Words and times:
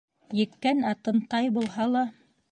Еккән 0.37 0.79
атын 0.91 1.21
тай 1.33 1.51
булһа 1.59 1.87
ла 1.97 2.03